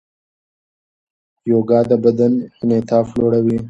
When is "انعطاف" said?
2.61-3.07